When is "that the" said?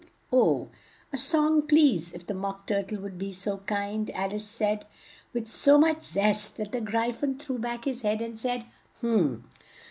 6.57-6.81